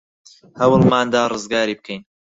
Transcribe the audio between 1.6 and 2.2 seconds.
بکەین.